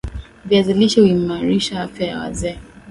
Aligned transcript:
Viazi 0.45 0.73
lishe 0.73 1.01
huimarisha 1.01 1.81
afya 1.81 2.07
ya 2.07 2.19
wazee 2.19 2.57